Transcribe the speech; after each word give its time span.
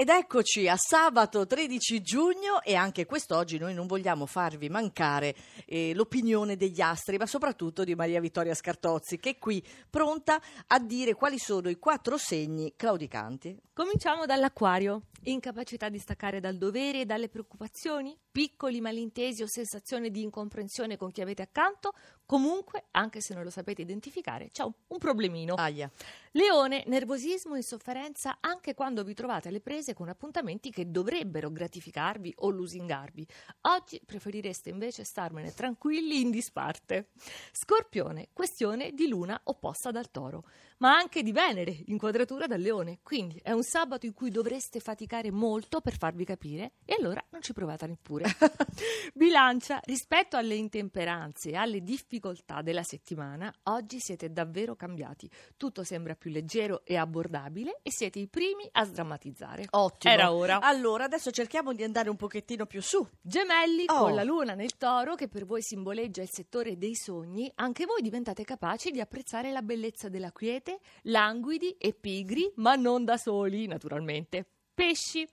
Ed 0.00 0.08
eccoci 0.08 0.66
a 0.66 0.78
sabato 0.78 1.46
13 1.46 2.00
giugno 2.00 2.62
e 2.62 2.74
anche 2.74 3.04
quest'oggi 3.04 3.58
noi 3.58 3.74
non 3.74 3.86
vogliamo 3.86 4.24
farvi 4.24 4.70
mancare 4.70 5.36
eh, 5.66 5.92
l'opinione 5.92 6.56
degli 6.56 6.80
astri, 6.80 7.18
ma 7.18 7.26
soprattutto 7.26 7.84
di 7.84 7.94
Maria 7.94 8.18
Vittoria 8.18 8.54
Scartozzi, 8.54 9.18
che 9.18 9.32
è 9.32 9.38
qui 9.38 9.62
pronta 9.90 10.40
a 10.68 10.78
dire 10.78 11.12
quali 11.12 11.36
sono 11.36 11.68
i 11.68 11.78
quattro 11.78 12.16
segni 12.16 12.72
claudicanti. 12.76 13.54
Cominciamo 13.74 14.24
dall'acquario. 14.24 15.02
Incapacità 15.24 15.90
di 15.90 15.98
staccare 15.98 16.40
dal 16.40 16.56
dovere 16.56 17.02
e 17.02 17.04
dalle 17.04 17.28
preoccupazioni? 17.28 18.16
Piccoli 18.32 18.80
malintesi 18.80 19.42
o 19.42 19.46
sensazione 19.46 20.08
di 20.08 20.22
incomprensione 20.22 20.96
con 20.96 21.10
chi 21.10 21.20
avete 21.20 21.42
accanto? 21.42 21.92
Comunque, 22.30 22.84
anche 22.92 23.20
se 23.20 23.34
non 23.34 23.42
lo 23.42 23.50
sapete 23.50 23.82
identificare, 23.82 24.50
c'è 24.52 24.62
un, 24.62 24.70
un 24.86 24.98
problemino. 24.98 25.54
Aia. 25.54 25.90
Leone, 26.34 26.84
nervosismo 26.86 27.56
e 27.56 27.62
sofferenza 27.62 28.38
anche 28.38 28.72
quando 28.72 29.02
vi 29.02 29.14
trovate 29.14 29.48
alle 29.48 29.60
prese 29.60 29.94
con 29.94 30.08
appuntamenti 30.08 30.70
che 30.70 30.88
dovrebbero 30.88 31.50
gratificarvi 31.50 32.34
o 32.36 32.50
lusingarvi. 32.50 33.26
Oggi 33.62 34.00
preferireste 34.06 34.70
invece 34.70 35.02
starmene 35.02 35.52
tranquilli 35.52 36.20
in 36.20 36.30
disparte. 36.30 37.08
Scorpione, 37.50 38.28
questione 38.32 38.92
di 38.92 39.08
luna 39.08 39.40
opposta 39.42 39.90
dal 39.90 40.12
toro, 40.12 40.44
ma 40.78 40.94
anche 40.94 41.24
di 41.24 41.32
Venere, 41.32 41.82
inquadratura 41.86 42.46
dal 42.46 42.60
leone. 42.60 43.00
Quindi 43.02 43.40
è 43.42 43.50
un 43.50 43.64
sabato 43.64 44.06
in 44.06 44.14
cui 44.14 44.30
dovreste 44.30 44.78
faticare 44.78 45.32
molto 45.32 45.80
per 45.80 45.98
farvi 45.98 46.24
capire 46.24 46.74
e 46.84 46.94
allora 46.96 47.24
non 47.30 47.42
ci 47.42 47.52
provate 47.52 47.88
neppure. 47.88 48.26
Bilancia, 49.14 49.80
rispetto 49.82 50.36
alle 50.36 50.54
intemperanze 50.54 51.50
e 51.50 51.56
alle 51.56 51.82
difficoltà 51.82 52.18
della 52.62 52.82
settimana, 52.82 53.52
oggi 53.64 53.98
siete 53.98 54.30
davvero 54.30 54.76
cambiati. 54.76 55.28
Tutto 55.56 55.82
sembra 55.84 56.14
più 56.14 56.30
leggero 56.30 56.84
e 56.84 56.96
abbordabile 56.96 57.78
e 57.82 57.90
siete 57.90 58.18
i 58.18 58.28
primi 58.28 58.68
a 58.72 58.84
sdrammatizzare. 58.84 59.66
Ottimo. 59.70 60.12
Era 60.12 60.32
ora. 60.32 60.60
Allora, 60.60 61.04
adesso 61.04 61.30
cerchiamo 61.30 61.72
di 61.72 61.82
andare 61.82 62.10
un 62.10 62.16
pochettino 62.16 62.66
più 62.66 62.82
su. 62.82 63.06
Gemelli, 63.20 63.84
Oh. 63.88 63.98
con 64.00 64.14
la 64.14 64.22
luna 64.22 64.54
nel 64.54 64.76
toro, 64.76 65.14
che 65.14 65.28
per 65.28 65.46
voi 65.46 65.62
simboleggia 65.62 66.22
il 66.22 66.30
settore 66.30 66.76
dei 66.76 66.94
sogni, 66.94 67.50
anche 67.56 67.86
voi 67.86 68.02
diventate 68.02 68.44
capaci 68.44 68.90
di 68.90 69.00
apprezzare 69.00 69.50
la 69.50 69.62
bellezza 69.62 70.08
della 70.08 70.30
quiete, 70.32 70.80
languidi 71.02 71.70
e 71.78 71.92
pigri, 71.94 72.52
ma 72.56 72.74
non 72.74 73.04
da 73.04 73.16
soli, 73.16 73.66
naturalmente. 73.66 74.46
Pesci. 74.74 75.26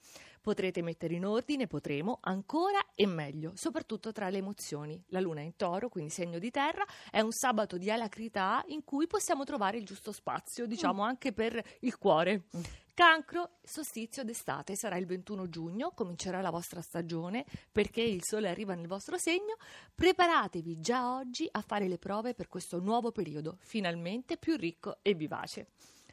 Potrete 0.47 0.81
mettere 0.81 1.15
in 1.15 1.25
ordine, 1.25 1.67
potremo, 1.67 2.19
ancora 2.21 2.79
e 2.95 3.05
meglio, 3.05 3.51
soprattutto 3.55 4.13
tra 4.13 4.29
le 4.29 4.37
emozioni. 4.37 5.03
La 5.07 5.19
luna 5.19 5.41
è 5.41 5.43
in 5.43 5.57
toro, 5.57 5.89
quindi 5.89 6.09
segno 6.09 6.39
di 6.39 6.51
terra, 6.51 6.85
è 7.11 7.19
un 7.19 7.33
sabato 7.33 7.77
di 7.77 7.91
alacrità 7.91 8.63
in 8.67 8.85
cui 8.85 9.07
possiamo 9.07 9.43
trovare 9.43 9.77
il 9.77 9.83
giusto 9.83 10.13
spazio, 10.13 10.65
diciamo 10.65 11.03
anche 11.03 11.33
per 11.33 11.61
il 11.81 11.97
cuore. 11.97 12.45
Mm. 12.55 12.61
Cancro, 12.93 13.57
solstizio 13.61 14.23
d'estate, 14.23 14.77
sarà 14.77 14.95
il 14.95 15.05
21 15.05 15.49
giugno, 15.49 15.91
comincerà 15.91 16.39
la 16.39 16.49
vostra 16.49 16.79
stagione 16.79 17.43
perché 17.69 18.01
il 18.01 18.23
sole 18.23 18.47
arriva 18.47 18.73
nel 18.73 18.87
vostro 18.87 19.17
segno. 19.17 19.57
Preparatevi 19.93 20.79
già 20.79 21.13
oggi 21.13 21.45
a 21.51 21.59
fare 21.59 21.89
le 21.89 21.97
prove 21.97 22.33
per 22.33 22.47
questo 22.47 22.79
nuovo 22.79 23.11
periodo, 23.11 23.57
finalmente 23.59 24.37
più 24.37 24.55
ricco 24.55 24.99
e 25.01 25.13
vivace. 25.13 25.67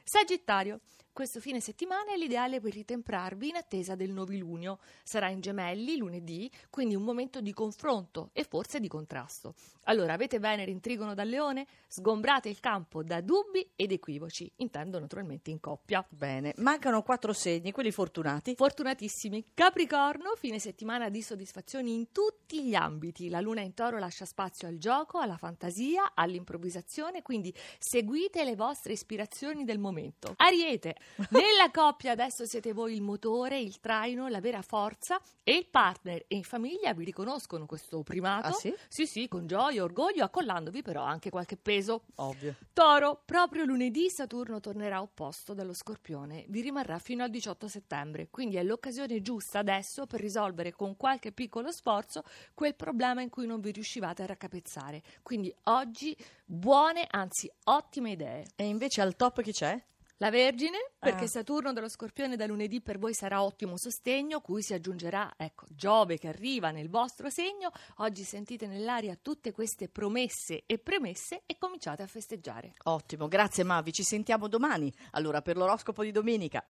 Sagittario, 0.07 0.81
questo 1.15 1.39
fine 1.41 1.61
settimana 1.61 2.13
è 2.13 2.17
l'ideale 2.17 2.61
per 2.61 2.73
ritemprarvi 2.75 3.49
in 3.49 3.55
attesa 3.55 3.95
del 3.95 4.11
novilunio. 4.11 4.81
Sarà 5.03 5.29
in 5.29 5.41
gemelli 5.41 5.97
lunedì, 5.97 6.51
quindi 6.69 6.97
un 6.97 7.05
momento 7.05 7.41
di 7.41 7.53
confronto 7.55 8.31
e 8.33 8.43
forse 8.43 8.81
di 8.81 8.89
contrasto. 8.89 9.55
Allora, 9.85 10.13
avete 10.13 10.41
Venere 10.41 10.73
in 10.73 10.81
trigono 10.81 11.15
dal 11.15 11.29
leone? 11.29 11.67
Sgombrate 11.87 12.49
il 12.49 12.59
campo 12.59 13.05
da 13.05 13.21
dubbi 13.21 13.71
ed 13.77 13.93
equivoci, 13.93 14.51
intendo 14.57 14.99
naturalmente 14.99 15.51
in 15.51 15.61
coppia. 15.61 16.05
Bene, 16.09 16.53
mancano 16.57 17.03
quattro 17.03 17.33
segni, 17.33 17.71
quelli 17.71 17.93
fortunati. 17.93 18.57
Fortunatissimi. 18.57 19.53
Capricorno, 19.55 20.35
fine 20.37 20.59
settimana 20.59 21.11
di 21.11 21.23
soddisfazioni 21.23 21.95
in 21.95 22.11
tutti 22.11 22.65
gli 22.65 22.75
ambiti. 22.75 23.29
La 23.29 23.41
luna 23.41 23.61
in 23.61 23.73
toro 23.73 23.99
lascia 23.99 24.25
spazio 24.25 24.67
al 24.67 24.79
gioco, 24.79 25.19
alla 25.19 25.37
fantasia, 25.37 26.13
all'improvvisazione, 26.15 27.23
quindi 27.23 27.55
seguite 27.79 28.43
le 28.43 28.57
vostre 28.57 28.95
ispirazioni 28.95 29.65
del 29.65 29.79
momento. 29.79 29.93
Ariete, 30.37 30.97
nella 31.31 31.71
coppia 31.73 32.13
adesso 32.13 32.45
siete 32.45 32.73
voi 32.73 32.95
il 32.95 33.03
motore, 33.03 33.59
il 33.59 33.81
traino, 33.81 34.29
la 34.29 34.41
vera 34.41 34.63
forza 34.63 35.21
e 35.43 35.55
il 35.57 35.67
partner 35.67 36.25
e 36.29 36.37
in 36.37 36.43
famiglia 36.43 36.93
vi 36.95 37.05
riconoscono 37.05 37.67
questo 37.67 38.03
primato. 38.03 38.49
Ah, 38.49 38.53
sì? 38.53 38.75
Sì, 38.89 39.07
sì, 39.07 39.29
con 39.29 39.47
gioia 39.47 39.79
e 39.79 39.83
orgoglio, 39.83 40.25
accollandovi 40.25 40.83
però 40.83 41.03
anche 41.03 41.31
qualche 41.31 41.57
peso. 41.57 42.05
Ovvio. 42.17 42.55
Toro, 42.73 43.23
proprio 43.25 43.65
lunedì 43.65 44.09
Saturno 44.11 44.61
tornerà 44.61 45.01
opposto 45.01 45.55
dallo 45.55 45.75
Scorpione, 45.75 46.45
vi 46.49 46.61
rimarrà 46.61 46.99
fino 46.99 47.23
al 47.23 47.31
18 47.31 47.69
settembre, 47.69 48.29
quindi 48.31 48.57
è 48.57 48.63
l'occasione 48.63 49.21
giusta 49.21 49.59
adesso 49.59 50.07
per 50.07 50.21
risolvere 50.21 50.73
con 50.73 50.97
qualche 50.97 51.33
piccolo 51.33 51.71
sforzo 51.71 52.23
quel 52.55 52.75
problema 52.75 53.21
in 53.21 53.31
cui 53.31 53.47
non 53.47 53.61
vi 53.61 53.71
riuscivate 53.71 54.23
a 54.23 54.27
raccapezzare. 54.27 55.03
Quindi 55.23 55.55
oggi 55.65 56.17
buone, 56.45 57.07
anzi 57.11 57.51
ottime 57.65 58.13
idee. 58.13 58.47
E 58.57 58.67
invece 58.67 59.01
al 59.01 59.17
top 59.17 59.43
chi 59.43 59.53
c'è? 59.53 59.84
La 60.19 60.31
Vergine, 60.31 60.93
perché 60.97 61.25
Ah. 61.25 61.29
Saturno 61.29 61.73
dallo 61.73 61.89
Scorpione 61.89 62.37
da 62.37 62.47
lunedì 62.47 62.81
per 62.81 62.99
voi 62.99 63.13
sarà 63.15 63.43
ottimo 63.43 63.77
sostegno, 63.77 64.41
cui 64.41 64.63
si 64.63 64.73
aggiungerà, 64.73 65.35
ecco, 65.37 65.67
Giove 65.69 66.19
che 66.19 66.29
arriva 66.29 66.71
nel 66.71 66.89
vostro 66.89 67.29
segno. 67.31 67.73
Oggi 67.97 68.23
sentite 68.23 68.69
nell'aria 68.69 69.19
tutte 69.21 69.51
queste 69.51 69.89
promesse 69.89 70.63
e 70.67 70.79
premesse 70.79 71.43
e 71.47 71.57
cominciate 71.59 72.03
a 72.03 72.07
festeggiare. 72.07 72.75
Ottimo, 72.85 73.27
grazie 73.27 73.65
Mavi, 73.65 73.93
ci 73.93 74.05
sentiamo 74.05 74.47
domani. 74.47 74.93
Allora, 75.13 75.43
per 75.43 75.57
l'oroscopo 75.57 76.05
di 76.05 76.13
domenica. 76.13 76.63